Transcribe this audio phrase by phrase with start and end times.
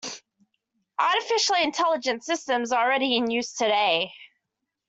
[0.99, 4.11] Artificially Intelligent Systems are already in use today.